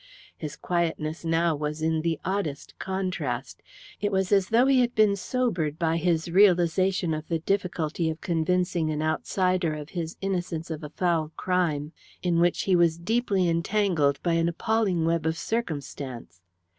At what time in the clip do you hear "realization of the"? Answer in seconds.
6.31-7.37